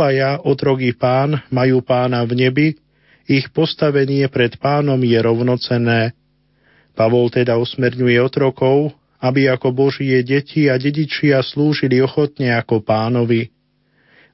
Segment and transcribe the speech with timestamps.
[0.00, 2.68] obaja, otrok i pán, majú pána v nebi,
[3.28, 6.16] ich postavenie pred pánom je rovnocenné.
[6.96, 13.52] Pavol teda usmerňuje otrokov, aby ako Božie deti a dedičia slúžili ochotne ako pánovi.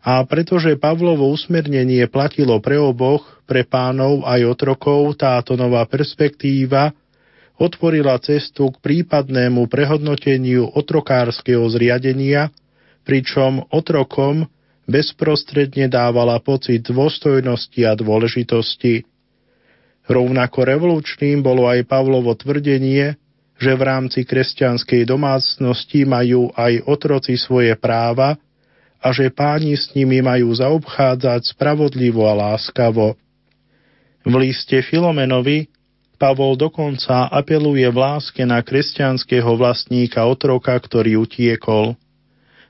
[0.07, 6.95] A pretože Pavlovo usmernenie platilo pre oboch, pre pánov aj otrokov, táto nová perspektíva
[7.59, 12.55] otvorila cestu k prípadnému prehodnoteniu otrokárskeho zriadenia,
[13.03, 14.47] pričom otrokom
[14.87, 19.03] bezprostredne dávala pocit dôstojnosti a dôležitosti.
[20.07, 23.19] Rovnako revolučným bolo aj Pavlovo tvrdenie,
[23.59, 28.39] že v rámci kresťanskej domácnosti majú aj otroci svoje práva
[29.03, 33.19] a že páni s nimi majú zaobchádzať spravodlivo a láskavo.
[34.27, 35.71] V liste Filomenovi
[36.17, 41.93] Pavol dokonca apeluje v láske na kresťanského vlastníka otroka, ktorý utiekol.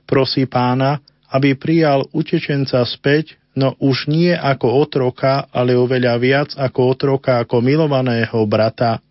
[0.03, 0.99] Prosí pána,
[1.31, 7.59] aby prijal utečenca späť, no už nie ako otroka, ale oveľa viac ako otroka, ako
[7.59, 9.03] milovaného brata.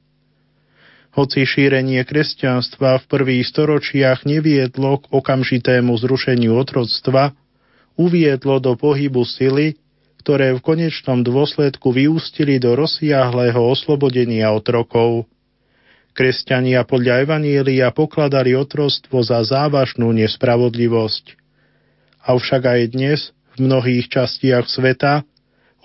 [1.17, 7.33] Hoci šírenie kresťanstva v prvých storočiach neviedlo k okamžitému zrušeniu otroctva,
[7.97, 9.81] uviedlo do pohybu sily,
[10.20, 15.25] ktoré v konečnom dôsledku vyústili do rozsiahlého oslobodenia otrokov.
[16.12, 21.45] Kresťania podľa Evanielia pokladali otrostvo za závažnú nespravodlivosť.
[22.27, 25.22] Avšak aj dnes v mnohých častiach sveta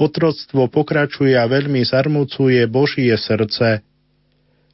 [0.01, 3.85] otroctvo pokračuje a veľmi zarmucuje Božie srdce.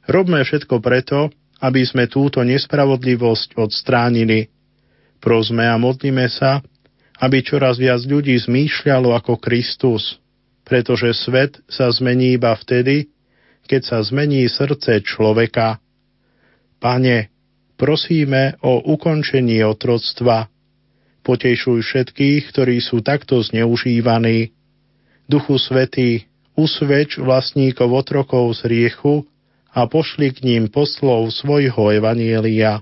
[0.08, 1.28] Robme všetko preto,
[1.60, 4.48] aby sme túto nespravodlivosť odstránili.
[5.20, 6.64] Prosme a modlíme sa,
[7.20, 10.16] aby čoraz viac ľudí zmýšľalo ako Kristus,
[10.64, 13.12] pretože svet sa zmení iba vtedy,
[13.68, 15.76] keď sa zmení srdce človeka.
[16.80, 17.28] Pane,
[17.76, 20.48] prosíme o ukončenie otroctva,
[21.28, 24.56] potešuj všetkých, ktorí sú takto zneužívaní.
[25.28, 26.24] Duchu Svetý,
[26.56, 29.28] usveč vlastníkov otrokov z riechu
[29.68, 32.80] a pošli k ním poslov svojho evanielia.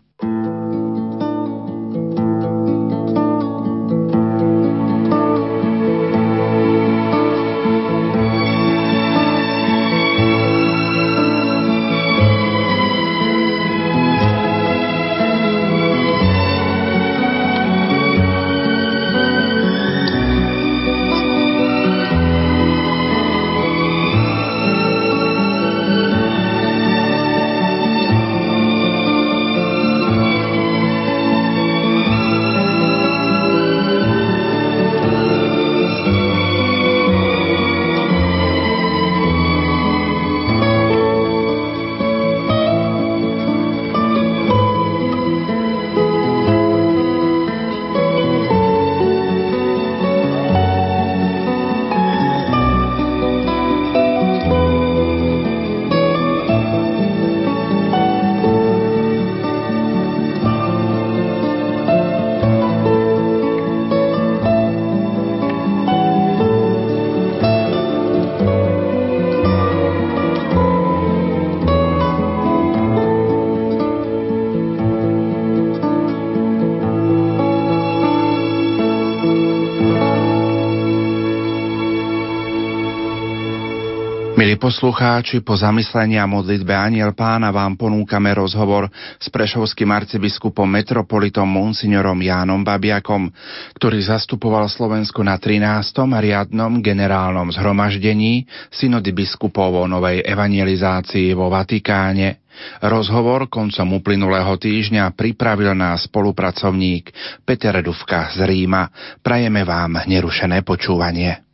[84.67, 92.19] Poslucháči, po zamyslení a modlitbe Aniel pána vám ponúkame rozhovor s prešovským arcibiskupom metropolitom monsignorom
[92.19, 93.31] Jánom Babiakom,
[93.79, 95.63] ktorý zastupoval Slovensku na 13.
[96.11, 98.43] a riadnom generálnom zhromaždení
[98.75, 102.43] synody biskupov o novej evangelizácii vo Vatikáne.
[102.83, 107.15] Rozhovor koncom uplynulého týždňa pripravil náš spolupracovník
[107.47, 108.91] Peter Dufka z Ríma.
[109.23, 111.47] Prajeme vám nerušené počúvanie.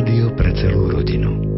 [0.00, 1.49] Rádio pre celú rodinu.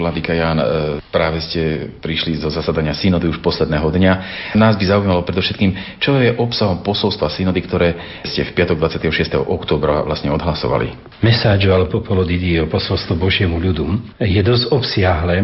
[0.00, 0.64] Vladyka Jan, e,
[1.12, 4.12] práve ste prišli zo zasadania synody už posledného dňa.
[4.56, 9.44] Nás by zaujímalo predovšetkým, čo je obsahom posolstva synody, ktoré ste v piatok 26.
[9.44, 11.20] oktobra vlastne odhlasovali.
[11.20, 15.36] Messaggio al popolo di Dio, posolstvo Božiemu ľudu, je dosť obsiahle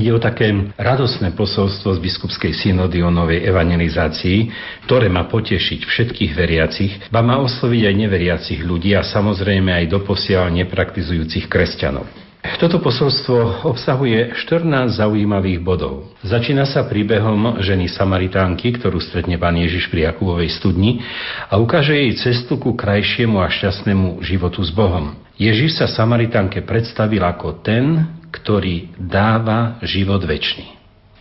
[0.00, 0.50] ide o také
[0.80, 4.50] radosné posolstvo z biskupskej synody o novej evangelizácii,
[4.88, 10.48] ktoré má potešiť všetkých veriacich, ba má osloviť aj neveriacich ľudí a samozrejme aj doposiaľ
[10.64, 12.29] nepraktizujúcich kresťanov.
[12.40, 16.08] Toto posolstvo obsahuje 14 zaujímavých bodov.
[16.24, 21.04] Začína sa príbehom ženy Samaritánky, ktorú stretne pán Ježiš pri Jakubovej studni
[21.52, 25.20] a ukáže jej cestu ku krajšiemu a šťastnému životu s Bohom.
[25.36, 30.80] Ježiš sa Samaritánke predstavil ako ten, ktorý dáva život väčší.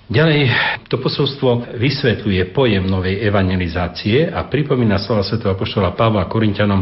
[0.10, 0.50] Ďalej,
[0.90, 5.38] to posolstvo vysvetľuje pojem novej evangelizácie a pripomína slova sv.
[5.38, 6.82] apoštola Pavla Korintianom,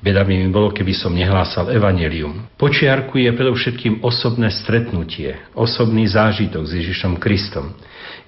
[0.00, 2.48] Beda by mi bolo, keby som nehlásal evanelium.
[2.56, 7.76] Počiarkuje predovšetkým osobné stretnutie, osobný zážitok s Ježišom Kristom.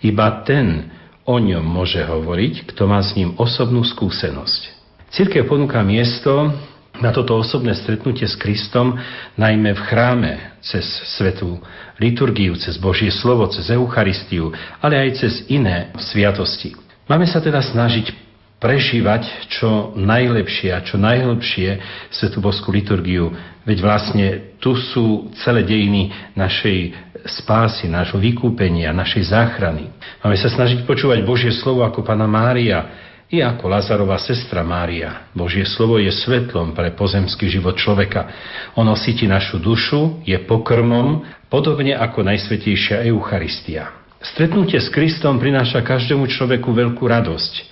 [0.05, 0.93] Iba ten
[1.25, 4.69] o ňom môže hovoriť, kto má s ním osobnú skúsenosť.
[5.17, 6.53] Církev ponúka miesto
[7.01, 9.01] na toto osobné stretnutie s Kristom,
[9.41, 10.85] najmä v chráme, cez
[11.17, 11.57] svetú
[11.97, 14.53] liturgiu, cez Božie slovo, cez Eucharistiu,
[14.85, 16.77] ale aj cez iné sviatosti.
[17.09, 18.22] Máme sa teda snažiť
[18.63, 21.69] prežívať čo najlepšie a čo najhlbšie
[22.15, 23.35] Svetú Boskú liturgiu.
[23.67, 24.27] Veď vlastne
[24.63, 26.95] tu sú celé dejiny našej
[27.27, 29.91] spásy, nášho vykúpenia, našej záchrany.
[30.23, 35.27] Máme sa snažiť počúvať Božie slovo ako Pana Mária i ako Lazarová sestra Mária.
[35.35, 38.31] Božie slovo je svetlom pre pozemský život človeka.
[38.79, 43.91] Ono síti našu dušu, je pokrmom, podobne ako Najsvetejšia Eucharistia.
[44.23, 47.72] Stretnutie s Kristom prináša každému človeku veľkú radosť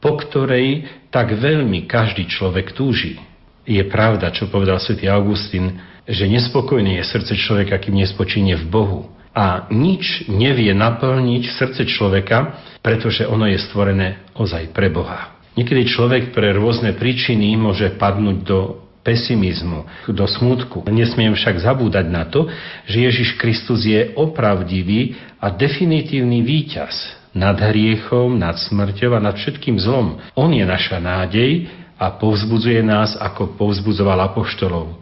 [0.00, 3.20] po ktorej tak veľmi každý človek túži.
[3.68, 9.00] Je pravda, čo povedal svätý Augustín, že nespokojný je srdce človeka, kým nespočíne v Bohu.
[9.30, 15.38] A nič nevie naplniť srdce človeka, pretože ono je stvorené ozaj pre Boha.
[15.54, 18.58] Niekedy človek pre rôzne príčiny môže padnúť do
[19.04, 20.88] pesimizmu, do smutku.
[20.88, 22.50] Nesmiem však zabúdať na to,
[22.88, 29.78] že Ježiš Kristus je opravdivý a definitívny víťaz nad hriechom, nad smrťou a nad všetkým
[29.78, 30.18] zlom.
[30.34, 34.98] On je naša nádej a povzbudzuje nás, ako povzbudzoval apoštolov.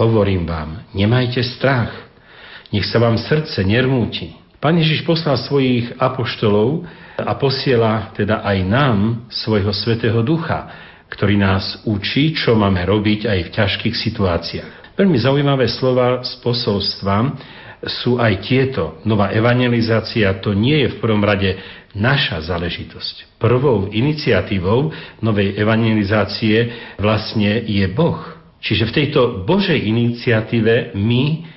[0.00, 1.90] Hovorím vám, nemajte strach,
[2.70, 4.38] nech sa vám srdce nermúti.
[4.60, 6.84] Pán Ježiš poslal svojich apoštolov
[7.16, 8.98] a posiela teda aj nám
[9.32, 10.68] svojho svetého ducha,
[11.10, 14.72] ktorý nás učí, čo máme robiť aj v ťažkých situáciách.
[14.94, 17.16] Veľmi zaujímavé slova z posolstva
[17.84, 19.00] sú aj tieto.
[19.08, 21.56] Nová evangelizácia to nie je v prvom rade
[21.96, 23.40] naša záležitosť.
[23.40, 24.92] Prvou iniciatívou
[25.24, 28.20] novej evangelizácie vlastne je Boh.
[28.60, 31.48] Čiže v tejto Božej iniciatíve my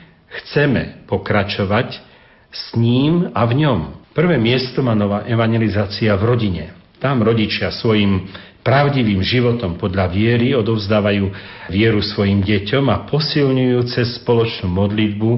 [0.41, 1.99] chceme pokračovať
[2.49, 3.79] s ním a v ňom.
[4.15, 6.65] Prvé miesto má nová evangelizácia v rodine.
[7.03, 8.31] Tam rodičia svojim
[8.63, 11.25] pravdivým životom podľa viery odovzdávajú
[11.67, 15.31] vieru svojim deťom a posilňujú cez spoločnú modlitbu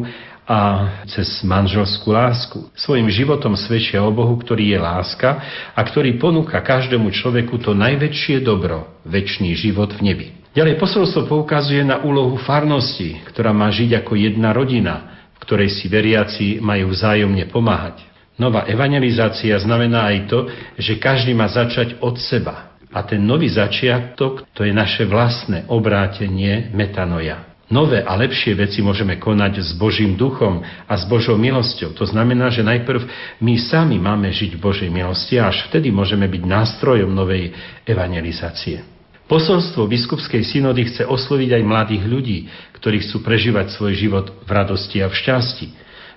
[0.46, 2.70] a cez manželskú lásku.
[2.78, 5.42] Svojim životom svedčia o Bohu, ktorý je láska
[5.74, 10.28] a ktorý ponúka každému človeku to najväčšie dobro, väčší život v nebi.
[10.56, 15.92] Ďalej posolstvo poukazuje na úlohu farnosti, ktorá má žiť ako jedna rodina, v ktorej si
[15.92, 18.00] veriaci majú vzájomne pomáhať.
[18.40, 20.40] Nová evangelizácia znamená aj to,
[20.80, 22.76] že každý má začať od seba.
[22.96, 27.55] A ten nový začiatok to je naše vlastné obrátenie metanoja.
[27.66, 31.98] Nové a lepšie veci môžeme konať s Božím duchom a s Božou milosťou.
[31.98, 33.02] To znamená, že najprv
[33.42, 37.58] my sami máme žiť v Božej milosti a až vtedy môžeme byť nástrojom novej
[37.90, 38.86] evangelizácie.
[39.26, 42.40] Posolstvo biskupskej synody chce osloviť aj mladých ľudí,
[42.78, 45.68] ktorí chcú prežívať svoj život v radosti a v šťastí.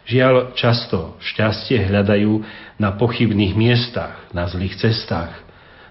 [0.04, 2.44] Žiaľ, často šťastie hľadajú
[2.76, 5.32] na pochybných miestach, na zlých cestách,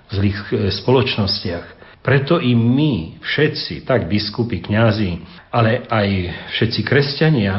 [0.10, 1.77] v zlých e, spoločnostiach.
[2.08, 5.20] Preto i my, všetci, tak biskupy, kňazi,
[5.52, 6.08] ale aj
[6.56, 7.54] všetci kresťania,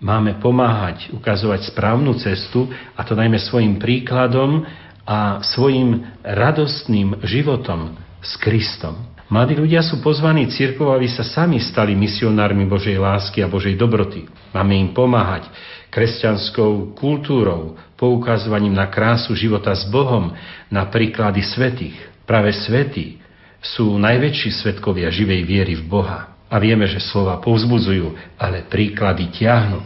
[0.00, 4.64] máme pomáhať, ukazovať správnu cestu, a to najmä svojim príkladom
[5.04, 7.92] a svojim radostným životom
[8.24, 9.12] s Kristom.
[9.28, 14.24] Mladí ľudia sú pozvaní církov, aby sa sami stali misionármi Božej lásky a Božej dobroty.
[14.56, 15.52] Máme im pomáhať
[15.92, 20.32] kresťanskou kultúrou, poukazovaním na krásu života s Bohom,
[20.72, 21.96] na príklady svetých.
[22.24, 23.21] Práve svetí
[23.62, 26.34] sú najväčší svetkovia živej viery v Boha.
[26.52, 29.80] A vieme, že slova povzbudzujú, ale príklady tiahnu.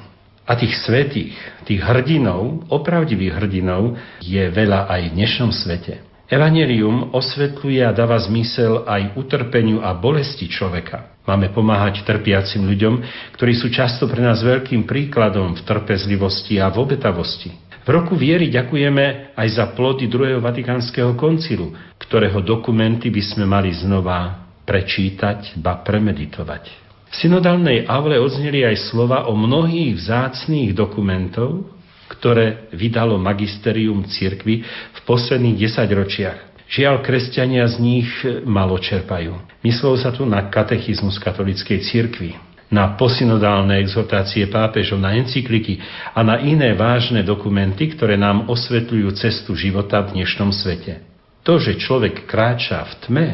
[0.46, 6.02] A tých svetých, tých hrdinov, opravdivých hrdinov, je veľa aj v dnešnom svete.
[6.26, 11.14] Evangelium osvetľuje a dáva zmysel aj utrpeniu a bolesti človeka.
[11.22, 12.98] Máme pomáhať trpiacim ľuďom,
[13.38, 17.65] ktorí sú často pre nás veľkým príkladom v trpezlivosti a v obetavosti.
[17.86, 21.70] V roku viery ďakujeme aj za plody druhého Vatikánskeho koncilu,
[22.02, 26.66] ktorého dokumenty by sme mali znova prečítať, ba premeditovať.
[27.06, 31.70] V synodálnej avle odzneli aj slova o mnohých vzácných dokumentov,
[32.10, 36.38] ktoré vydalo magisterium cirkvy v posledných desaťročiach.
[36.66, 38.10] Žiaľ, kresťania z nich
[38.42, 39.62] malo čerpajú.
[39.62, 42.34] Myslelo sa tu na katechizmus katolíckej cirkvi,
[42.66, 45.78] na posynodálne exhortácie pápežov, na encykliky
[46.10, 51.02] a na iné vážne dokumenty, ktoré nám osvetľujú cestu života v dnešnom svete.
[51.46, 53.28] To, že človek kráča v tme,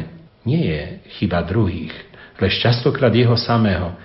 [0.45, 0.83] nie je
[1.17, 1.93] chyba druhých,
[2.37, 3.97] lež častokrát jeho samého,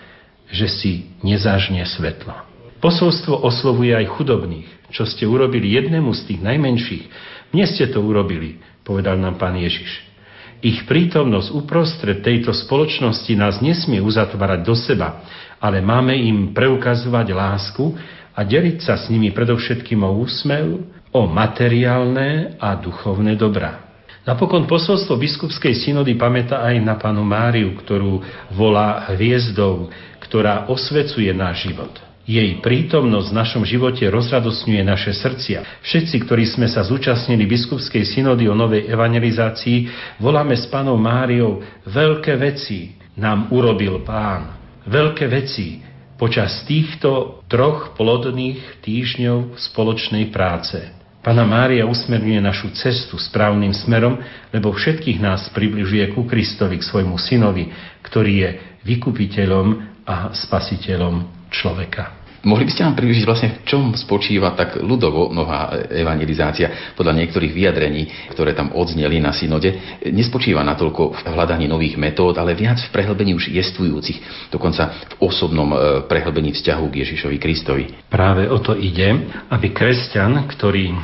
[0.49, 2.33] že si nezažne svetlo.
[2.81, 4.69] Posolstvo oslovuje aj chudobných.
[4.89, 7.05] Čo ste urobili jednému z tých najmenších,
[7.53, 10.08] mne ste to urobili, povedal nám pán Ježiš.
[10.59, 15.23] Ich prítomnosť uprostred tejto spoločnosti nás nesmie uzatvárať do seba,
[15.63, 17.95] ale máme im preukazovať lásku
[18.35, 20.83] a deliť sa s nimi predovšetkým o úsmev,
[21.15, 23.87] o materiálne a duchovné dobrá.
[24.27, 28.21] Napokon posolstvo biskupskej synody pamätá aj na panu Máriu, ktorú
[28.53, 29.89] volá hviezdou,
[30.21, 32.08] ktorá osvecuje náš život.
[32.29, 35.81] Jej prítomnosť v našom živote rozradosňuje naše srdcia.
[35.81, 39.89] Všetci, ktorí sme sa zúčastnili biskupskej synody o novej evangelizácii,
[40.21, 44.61] voláme s panou Máriou veľké veci nám urobil pán.
[44.85, 45.81] Veľké veci
[46.21, 50.77] počas týchto troch plodných týždňov spoločnej práce.
[51.25, 54.21] Pana Mária usmerňuje našu cestu správnym smerom,
[54.53, 57.73] lebo všetkých nás približuje ku Kristovi, k svojmu synovi,
[58.05, 58.51] ktorý je
[58.85, 59.67] vykupiteľom
[60.05, 62.19] a spasiteľom človeka.
[62.39, 67.51] Mohli by ste nám približiť vlastne, v čom spočíva tak ľudovo nová evangelizácia podľa niektorých
[67.51, 69.75] vyjadrení, ktoré tam odzneli na synode,
[70.07, 75.75] nespočíva natoľko v hľadaní nových metód, ale viac v prehlbení už jestvujúcich, dokonca v osobnom
[75.75, 75.77] e,
[76.07, 77.85] prehlbení vzťahu k Ježišovi Kristovi.
[78.07, 80.95] Práve o to ide, aby kresťan, ktorý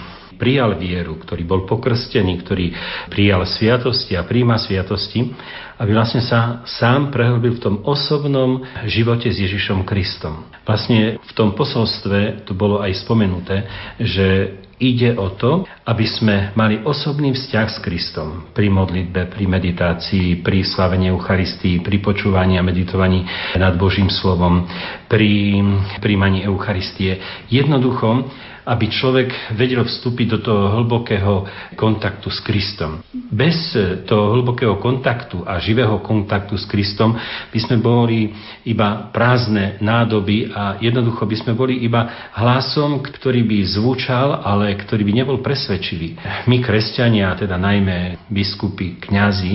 [0.44, 2.76] prijal vieru, ktorý bol pokrstený, ktorý
[3.08, 5.32] prijal sviatosti a príjma sviatosti,
[5.80, 10.44] aby vlastne sa sám prehlbil v tom osobnom živote s Ježišom Kristom.
[10.68, 13.64] Vlastne v tom posolstve to bolo aj spomenuté,
[13.96, 20.44] že ide o to, aby sme mali osobný vzťah s Kristom pri modlitbe, pri meditácii,
[20.44, 23.24] pri slavení Eucharistii, pri počúvaní a meditovaní
[23.56, 24.66] nad Božím slovom,
[25.08, 25.62] pri
[26.04, 27.16] príjmaní Eucharistie.
[27.48, 28.28] Jednoducho,
[28.64, 31.44] aby človek vedel vstúpiť do toho hlbokého
[31.76, 33.04] kontaktu s Kristom.
[33.12, 33.76] Bez
[34.08, 37.12] toho hlbokého kontaktu a živého kontaktu s Kristom
[37.52, 38.32] by sme boli
[38.64, 45.04] iba prázdne nádoby a jednoducho by sme boli iba hlasom, ktorý by zvučal, ale ktorý
[45.04, 46.16] by nebol presvedčivý.
[46.48, 49.54] My, kresťania, teda najmä biskupy, kňazi,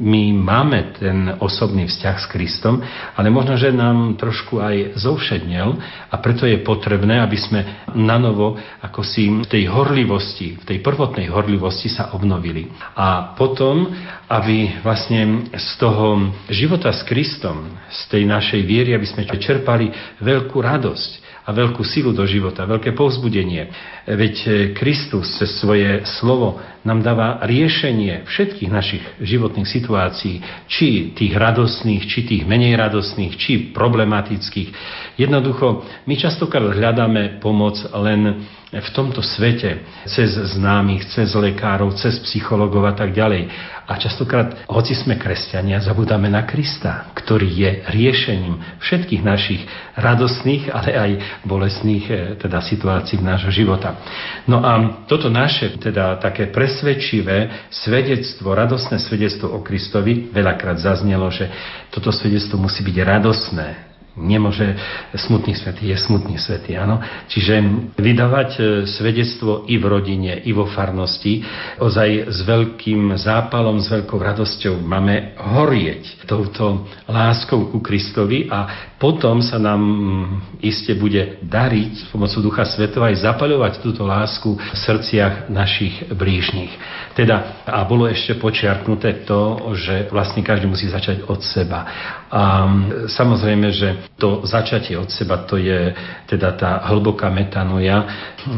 [0.00, 2.80] my máme ten osobný vzťah s Kristom,
[3.16, 5.68] ale možno, že nám trošku aj zovšednel
[6.12, 7.60] a preto je potrebné, aby sme
[7.96, 8.54] na novo znovu
[8.86, 12.70] ako si v tej horlivosti, v tej prvotnej horlivosti sa obnovili.
[12.94, 13.90] A potom,
[14.30, 19.90] aby vlastne z toho života s Kristom, z tej našej viery, aby sme čerpali
[20.22, 23.72] veľkú radosť a veľkú silu do života, veľké povzbudenie.
[24.04, 24.34] Veď
[24.76, 32.28] Kristus cez svoje slovo nám dáva riešenie všetkých našich životných situácií, či tých radostných, či
[32.28, 34.68] tých menej radostných, či problematických.
[35.16, 42.84] Jednoducho, my častokrát hľadáme pomoc len v tomto svete, cez známych, cez lekárov, cez psychologov
[42.84, 43.48] a tak ďalej.
[43.88, 49.64] A častokrát, hoci sme kresťania, zabudáme na Krista, ktorý je riešením všetkých našich
[49.96, 51.10] radostných, ale aj
[51.48, 53.96] bolestných e, teda situácií nášho života.
[54.44, 61.48] No a toto naše teda také presvedčivé svedectvo, radostné svedectvo o Kristovi, veľakrát zaznelo, že
[61.88, 63.87] toto svedectvo musí byť radosné,
[64.18, 64.74] Nemôže
[65.14, 66.98] smutný svetý, je smutný svetý, áno.
[67.30, 67.54] Čiže
[67.94, 68.60] vydávať e,
[68.90, 71.46] svedectvo i v rodine, i vo farnosti,
[71.78, 79.38] ozaj s veľkým zápalom, s veľkou radosťou máme horieť touto láskou ku Kristovi a potom
[79.38, 80.24] sa nám mm,
[80.58, 86.74] iste bude dariť pomocou Ducha Svetova aj zapaľovať túto lásku v srdciach našich blížnych.
[87.14, 91.86] Teda, a bolo ešte počiarknuté to, že vlastne každý musí začať od seba.
[92.26, 93.88] A mm, samozrejme, že
[94.18, 95.94] to začatie od seba to je
[96.26, 98.02] teda tá hlboká metanoja,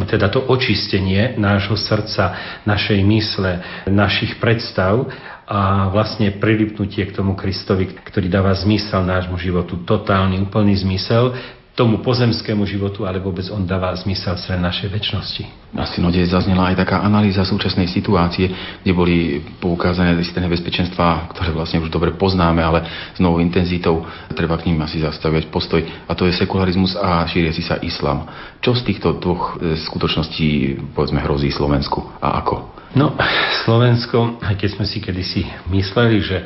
[0.09, 3.61] teda to očistenie nášho srdca, našej mysle,
[3.93, 5.05] našich predstav
[5.51, 11.35] a vlastne prilipnutie k tomu Kristovi, ktorý dáva zmysel nášmu životu, totálny, úplný zmysel,
[11.81, 15.45] tomu pozemskému životu, ale vôbec on dáva zmysel celé našej väčšnosti.
[15.73, 18.53] Na synode zaznela aj taká analýza súčasnej situácie,
[18.85, 22.85] kde boli poukázané isté nebezpečenstvá, ktoré vlastne už dobre poznáme, ale
[23.17, 24.05] s novou intenzitou
[24.37, 25.81] treba k ním asi zastaviať postoj.
[26.05, 28.29] A to je sekularizmus a šíriaci sa islam.
[28.61, 32.77] Čo z týchto dvoch e, skutočností povedzme hrozí Slovensku a ako?
[32.91, 33.15] No,
[33.63, 36.45] Slovensko, aj keď sme si kedysi mysleli, že e,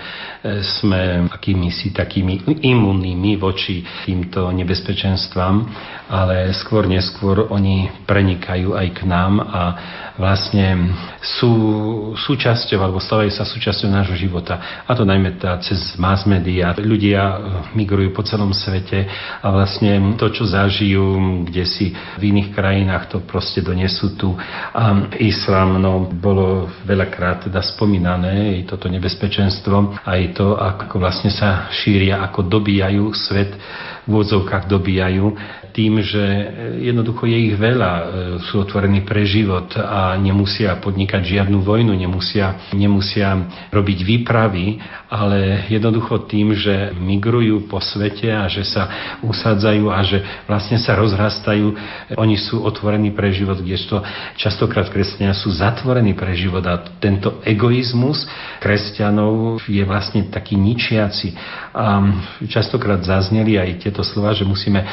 [0.61, 4.53] sme akými si takými imunnými voči týmto
[5.25, 5.57] nebezpečenstvám,
[6.05, 9.63] ale skôr neskôr oni prenikajú aj k nám a
[10.21, 10.95] vlastne
[11.41, 11.51] sú
[12.15, 14.85] súčasťou alebo stavajú sa súčasťou nášho života.
[14.85, 16.77] A to najmä tá, cez mass media.
[16.77, 17.41] Ľudia
[17.73, 19.09] migrujú po celom svete
[19.41, 24.37] a vlastne to, čo zažijú kde si v iných krajinách, to proste donesú tu.
[24.71, 31.73] A islám, no, bolo veľakrát teda spomínané, aj toto nebezpečenstvo, aj to, ako vlastne sa
[31.75, 33.51] šíria, ako dobíjajú svet
[34.05, 35.37] v úvodzovkách dobíjajú rozvíjajú
[35.75, 36.23] tým, že
[36.87, 38.05] jednoducho je ich veľa, e,
[38.47, 44.79] sú otvorení pre život a nemusia podnikať žiadnu vojnu, nemusia, nemusia robiť výpravy,
[45.11, 50.95] ale jednoducho tým, že migrujú po svete a že sa usádzajú a že vlastne sa
[50.95, 51.75] rozrastajú,
[52.15, 53.99] oni sú otvorení pre život, kdežto
[54.39, 58.31] častokrát kresťania sú zatvorení pre život a tento egoizmus
[58.63, 61.35] kresťanov je vlastne taký ničiaci.
[61.75, 61.99] A
[62.47, 64.87] častokrát zazneli aj tieto slova, že musíme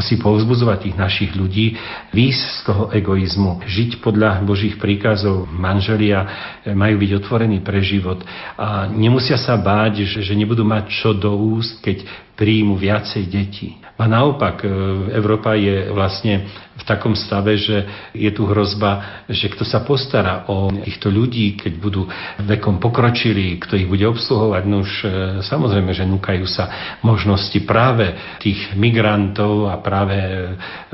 [0.00, 1.74] si povzbudzovať tých našich ľudí,
[2.14, 5.50] výjsť z toho egoizmu, žiť podľa Božích príkazov.
[5.50, 6.26] Manželia
[6.72, 8.22] majú byť otvorení pre život
[8.54, 13.80] a nemusia sa báť, že, že nebudú mať čo do úst, keď príjmu viacej detí.
[13.96, 14.68] A naopak, e,
[15.16, 16.44] Európa je vlastne
[16.76, 21.72] v takom stave, že je tu hrozba, že kto sa postará o týchto ľudí, keď
[21.80, 22.04] budú
[22.44, 25.06] vekom pokročili, kto ich bude obsluhovať, no už e,
[25.40, 26.68] samozrejme, že núkajú sa
[27.00, 28.12] možnosti práve
[28.44, 30.44] tých migrantov a práve e,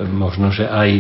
[0.07, 0.91] možno, že aj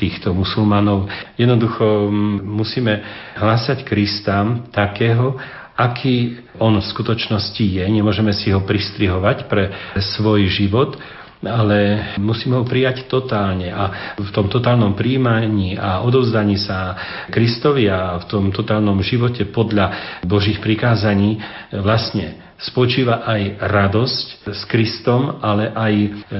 [0.00, 1.12] týchto musulmanov.
[1.36, 2.08] Jednoducho
[2.40, 3.04] musíme
[3.36, 5.36] hlásať Krista takého,
[5.80, 7.84] aký on v skutočnosti je.
[7.88, 11.00] Nemôžeme si ho pristrihovať pre svoj život,
[11.40, 16.92] ale musíme ho prijať totálne a v tom totálnom príjmaní a odovzdaní sa
[17.32, 21.40] Kristovi a v tom totálnom živote podľa Božích prikázaní
[21.72, 25.94] vlastne spočíva aj radosť s Kristom, ale aj,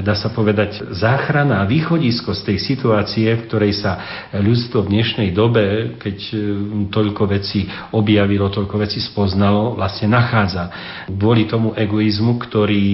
[0.05, 3.93] dá sa povedať, záchrana a východisko z tej situácie, v ktorej sa
[4.37, 6.35] ľudstvo v dnešnej dobe, keď e,
[6.93, 7.65] toľko veci
[7.97, 10.65] objavilo, toľko veci spoznalo, vlastne nachádza.
[11.09, 12.85] Kvôli tomu egoizmu, ktorý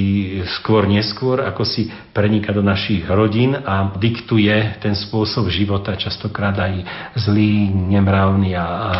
[0.62, 6.74] skôr neskôr ako si preniká do našich rodín a diktuje ten spôsob života, častokrát aj
[7.18, 8.92] zlý, nemravný a, a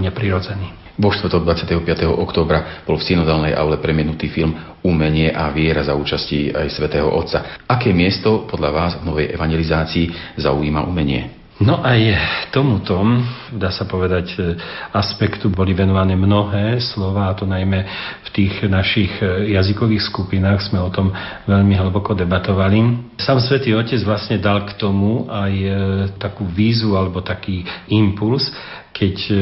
[0.00, 0.85] neprirodzený.
[0.96, 2.08] Vo štvrtok 25.
[2.08, 7.60] októbra bol v synodálnej aule premienutý film Umenie a viera za účasti aj svätého Otca.
[7.68, 11.36] Aké miesto podľa vás v novej evangelizácii zaujíma umenie?
[11.56, 12.00] No aj
[12.52, 13.00] tomuto,
[13.48, 14.36] dá sa povedať,
[14.92, 17.80] aspektu boli venované mnohé slova, a to najmä
[18.24, 19.08] v tých našich
[19.56, 21.08] jazykových skupinách sme o tom
[21.48, 23.08] veľmi hlboko debatovali.
[23.16, 25.52] Sám Svetý Otec vlastne dal k tomu aj
[26.20, 28.52] takú vízu alebo taký impuls,
[28.96, 29.34] keď e,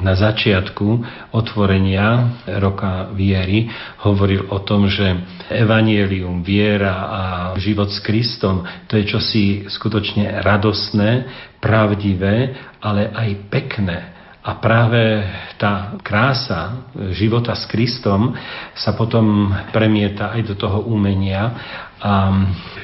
[0.00, 1.04] na začiatku
[1.36, 3.68] otvorenia roka viery
[4.08, 5.04] hovoril o tom, že
[5.52, 7.22] evanielium, viera a
[7.60, 11.28] život s Kristom to je čosi skutočne radosné,
[11.60, 13.98] pravdivé, ale aj pekné.
[14.46, 15.26] A práve
[15.58, 16.86] tá krása
[17.18, 18.30] života s Kristom
[18.78, 21.50] sa potom premieta aj do toho umenia
[21.98, 22.30] a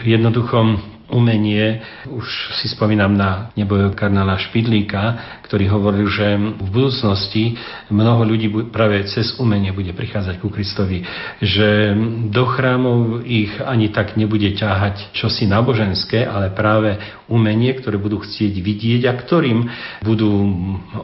[0.02, 2.26] jednoducho umenie, už
[2.58, 7.60] si spomínam na nebo karnála Špidlíka, ktorý hovoril, že v budúcnosti
[7.92, 11.04] mnoho ľudí práve cez umenie bude prichádzať ku Kristovi,
[11.44, 11.92] že
[12.32, 16.96] do chrámov ich ani tak nebude ťahať čosi náboženské, ale práve
[17.28, 19.68] umenie, ktoré budú chcieť vidieť a ktorým
[20.00, 20.32] budú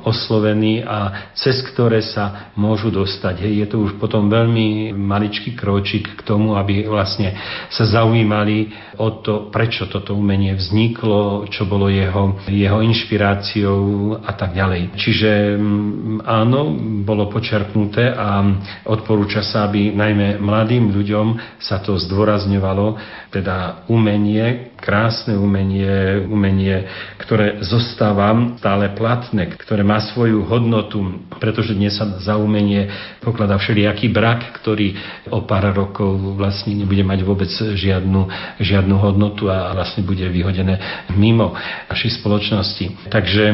[0.09, 3.45] oslovení a cez ktoré sa môžu dostať.
[3.45, 7.37] Hej, je to už potom veľmi maličký kročík k tomu, aby vlastne
[7.69, 14.55] sa zaujímali o to, prečo toto umenie vzniklo, čo bolo jeho, jeho inšpiráciou a tak
[14.55, 14.95] ďalej.
[14.95, 16.71] Čiže mm, áno,
[17.03, 18.47] bolo počerpnuté a
[18.87, 22.95] odporúča sa, aby najmä mladým ľuďom sa to zdôrazňovalo,
[23.35, 26.87] teda umenie, krásne umenie, umenie,
[27.19, 32.87] ktoré zostáva stále platné, ktoré má svoju hodnotu, pretože dnes sa za umenie
[33.19, 34.95] pokladá všelijaký brak, ktorý
[35.35, 38.31] o pár rokov vlastne nebude mať vôbec žiadnu,
[38.63, 40.77] žiadnu hodnotu a vlastne bude vyhodené
[41.17, 41.57] mimo
[41.89, 43.09] našej spoločnosti.
[43.09, 43.45] Takže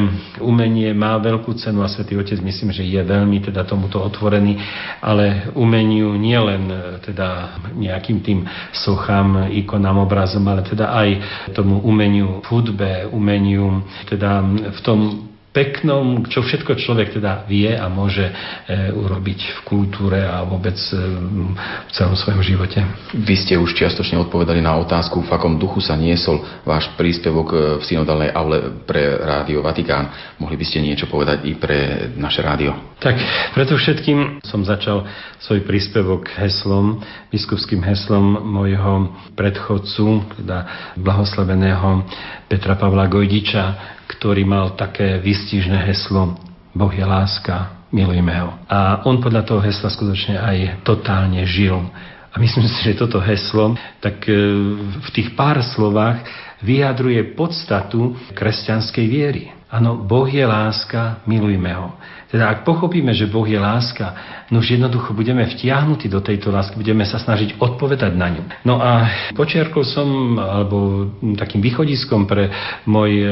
[0.43, 4.59] umenie má veľkú cenu a Svetý Otec myslím, že je veľmi teda tomuto otvorený,
[4.99, 6.67] ale umeniu nielen
[6.99, 8.43] teda nejakým tým
[8.75, 11.09] sochám, ikonám, obrazom, ale teda aj
[11.55, 14.43] tomu umeniu v hudbe, umeniu teda
[14.75, 14.99] v tom
[15.55, 18.33] peknom, čo všetko človek teda vie a môže e,
[18.91, 20.99] urobiť v kultúre a vôbec e,
[21.87, 22.83] v celom svojom živote.
[23.15, 27.55] Vy ste už čiastočne odpovedali na otázku, v akom duchu sa niesol váš príspevok e,
[27.79, 30.35] v synodálnej aule pre Rádio Vatikán.
[30.43, 32.75] Mohli by ste niečo povedať i pre naše rádio?
[32.99, 33.15] Tak,
[33.55, 35.07] preto všetkým som začal
[35.39, 36.99] svoj príspevok heslom,
[37.31, 42.03] biskupským heslom mojho predchodcu, teda blahoslaveného
[42.51, 46.35] Petra Pavla Gojdiča, ktorý mal také vystižné heslo
[46.75, 48.51] Boh je láska, milujme ho.
[48.67, 51.79] A on podľa toho hesla skutočne aj totálne žil.
[52.27, 54.35] A myslím si, že toto heslo tak e,
[54.99, 56.19] v tých pár slovách
[56.59, 59.55] vyjadruje podstatu kresťanskej viery.
[59.71, 61.95] Áno, Boh je láska, milujme ho.
[62.35, 64.11] Teda ak pochopíme, že Boh je láska,
[64.51, 68.43] no už jednoducho budeme vtiahnutí do tejto lásky, budeme sa snažiť odpovedať na ňu.
[68.67, 71.07] No a počiarkol som, alebo
[71.39, 72.51] takým východiskom pre
[72.83, 73.23] môj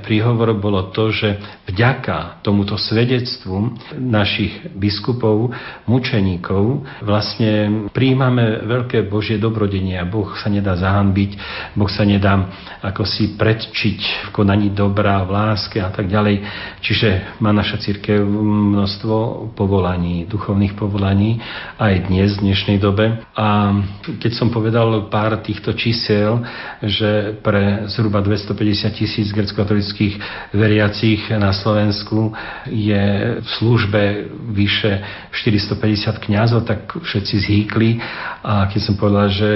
[0.00, 1.36] príhovor bolo to, že
[1.68, 5.52] vďaka tomuto svedectvu našich biskupov,
[5.84, 10.08] mučeníkov, vlastne príjmame veľké Božie dobrodenia.
[10.08, 11.30] Boh sa nedá zahanbiť,
[11.76, 12.48] Boh sa nedá
[12.80, 16.40] ako si predčiť v konaní dobra, v láske a tak ďalej.
[16.80, 21.42] Čiže má naša církev množstvo povolaní, duchovných povolaní
[21.78, 23.18] aj dnes, v dnešnej dobe.
[23.34, 23.74] A
[24.18, 26.42] keď som povedal pár týchto čísel,
[26.82, 30.14] že pre zhruba 250 tisíc grecko-katolických
[30.54, 32.32] veriacich na Slovensku
[32.70, 35.02] je v službe vyše
[35.34, 38.00] 450 kňazov, tak všetci zhýkli.
[38.42, 39.48] A keď som povedal, že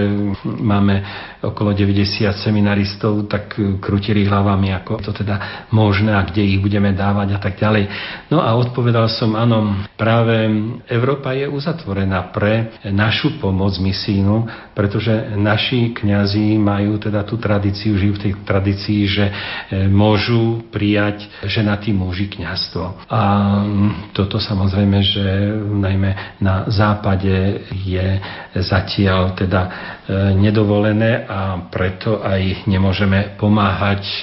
[0.44, 1.02] máme
[1.42, 7.28] okolo 90 seminaristov, tak krutili hlavami, ako to teda možné a kde ich budeme dávať
[7.34, 7.90] a tak ďalej.
[8.30, 10.48] No a odpovedal som, áno, práve
[10.88, 18.16] Európa je uzatvorená pre našu pomoc misínu, pretože naši kňazi majú teda tú tradíciu, žijú
[18.16, 19.32] v tej tradícii, že e,
[19.92, 23.12] môžu prijať ženatí muži kňazstvo.
[23.12, 23.20] A
[24.16, 25.24] toto samozrejme, že
[25.68, 28.06] najmä na západe je
[28.56, 29.70] zatiaľ teda e,
[30.40, 34.20] nedovolené a preto aj nemôžeme pomáhať e,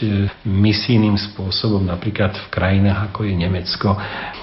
[0.49, 3.93] misijným spôsobom, napríklad v krajinách ako je Nemecko,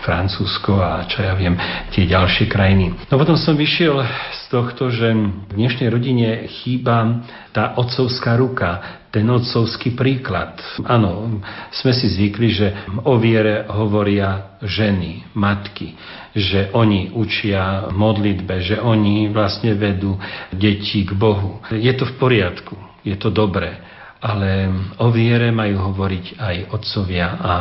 [0.05, 1.57] Francúzsko a čo ja viem,
[1.95, 2.93] tie ďalšie krajiny.
[3.09, 9.25] No potom som vyšiel z tohto, že v dnešnej rodine chýba tá otcovská ruka, ten
[9.33, 10.61] otcovský príklad.
[10.85, 11.41] Áno,
[11.73, 12.69] sme si zvykli, že
[13.09, 15.97] o viere hovoria ženy, matky,
[16.37, 20.21] že oni učia modlitbe, že oni vlastne vedú
[20.53, 21.65] deti k Bohu.
[21.73, 27.53] Je to v poriadku, je to dobré ale o viere majú hovoriť aj otcovia a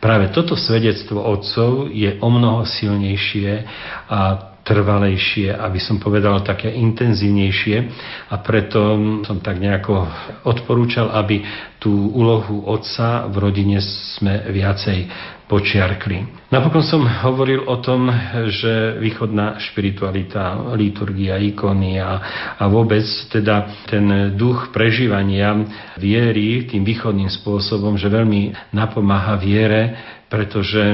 [0.00, 3.50] práve toto svedectvo otcov je o mnoho silnejšie
[4.08, 4.20] a
[4.68, 7.76] trvalejšie, aby som povedal také intenzívnejšie
[8.28, 10.04] a preto som tak nejako
[10.44, 11.40] odporúčal, aby
[11.80, 15.08] tú úlohu otca v rodine sme viacej
[15.48, 16.50] počiarkli.
[16.52, 18.12] Napokon som hovoril o tom,
[18.52, 22.20] že východná špiritualita, liturgia, ikony a,
[22.60, 25.56] a vôbec teda ten duch prežívania
[25.96, 29.96] viery tým východným spôsobom, že veľmi napomáha viere,
[30.28, 30.92] pretože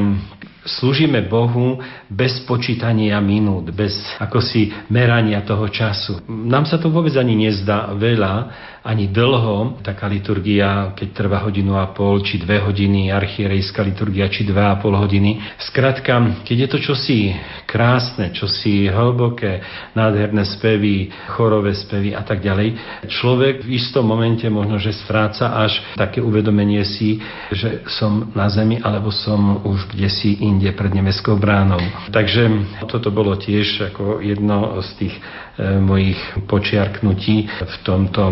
[0.64, 6.24] slúžime Bohu bez počítania minút, bez ako si merania toho času.
[6.28, 8.32] Nám sa to vôbec ani nezdá veľa,
[8.84, 9.80] ani dlho.
[9.80, 14.78] Taká liturgia, keď trvá hodinu a pol, či dve hodiny, archierejská liturgia, či dva a
[14.78, 15.40] pol hodiny.
[15.56, 17.18] Skrátka, keď je to čosi
[17.64, 19.64] krásne, čosi hlboké,
[19.96, 22.76] nádherné spevy, chorové spevy a tak ďalej,
[23.08, 28.84] človek v istom momente možno, že stráca až také uvedomenie si, že som na zemi,
[28.84, 31.80] alebo som už kde si inde pred nebeskou bránou.
[32.12, 32.52] Takže
[32.84, 35.14] toto bolo tiež ako jedno z tých
[35.58, 36.18] mojich
[36.50, 38.26] počiarknutí v tomto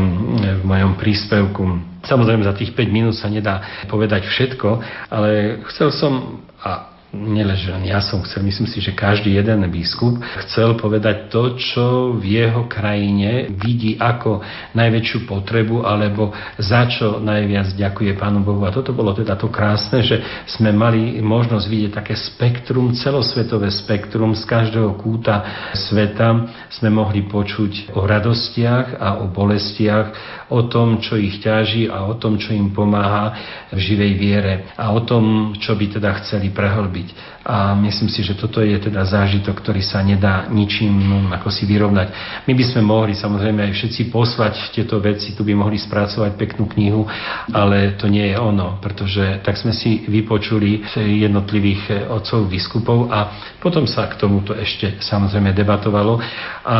[0.58, 1.62] v mojom príspevku.
[2.02, 4.68] Samozrejme, za tých 5 minút sa nedá povedať všetko,
[5.06, 10.16] ale chcel som, a neleže len ja som chcel, myslím si, že každý jeden biskup
[10.48, 14.40] chcel povedať to, čo v jeho krajine vidí ako
[14.72, 18.64] najväčšiu potrebu alebo za čo najviac ďakuje Pánu Bohu.
[18.64, 24.33] A toto bolo teda to krásne, že sme mali možnosť vidieť také spektrum, celosvetové spektrum
[24.33, 26.48] z každého kúta sveta.
[26.72, 30.07] Sme mohli počuť o radostiach a o bolestiach,
[30.48, 33.37] o tom, čo ich ťaží a o tom, čo im pomáha
[33.68, 37.08] v živej viere a o tom, čo by teda chceli prehlbiť robiť.
[37.42, 42.14] A myslím si, že toto je teda zážitok, ktorý sa nedá ničím ako si vyrovnať.
[42.46, 46.70] My by sme mohli samozrejme aj všetci poslať tieto veci, tu by mohli spracovať peknú
[46.70, 47.02] knihu,
[47.50, 53.90] ale to nie je ono, pretože tak sme si vypočuli jednotlivých otcov biskupov a potom
[53.90, 56.22] sa k tomuto ešte samozrejme debatovalo.
[56.62, 56.74] A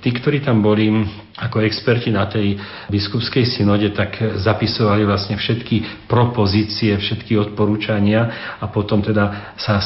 [0.00, 0.88] tí, ktorí tam boli,
[1.36, 2.56] ako experti na tej
[2.88, 9.76] biskupskej synode, tak zapisovali vlastne všetky propozície, všetky odporúčania a potom teda sa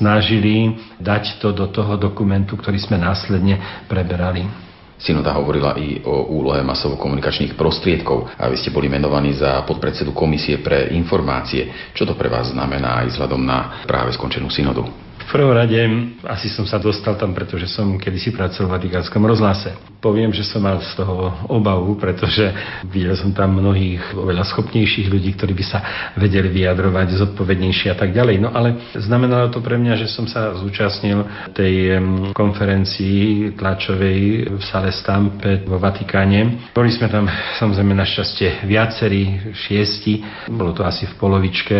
[0.00, 4.48] snažili dať to do toho dokumentu, ktorý sme následne preberali.
[4.94, 10.64] Synoda hovorila i o úlohe masovo-komunikačných prostriedkov a vy ste boli menovaní za podpredsedu Komisie
[10.64, 11.92] pre informácie.
[11.92, 15.03] Čo to pre vás znamená aj vzhľadom na práve skončenú synodu?
[15.24, 15.80] V prvom rade
[16.28, 19.74] asi som sa dostal tam, pretože som kedysi pracoval v Vatikánskom rozhlase.
[20.04, 22.44] poviem, že som mal z toho obavu, pretože
[22.84, 25.80] videl som tam mnohých oveľa schopnejších ľudí, ktorí by sa
[26.20, 28.36] vedeli vyjadrovať zodpovednejšie a tak ďalej.
[28.36, 31.24] No ale znamenalo to pre mňa, že som sa zúčastnil
[31.56, 31.96] tej
[32.36, 36.68] konferencii tlačovej v sale Stampe vo Vatikáne.
[36.76, 37.24] Boli sme tam
[37.56, 40.20] samozrejme našťastie viacerí, šiesti.
[40.52, 41.78] Bolo to asi v polovičke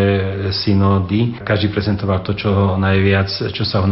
[0.48, 1.44] synódy.
[1.44, 3.86] Každý prezentoval to, čo najviac, čo sa ho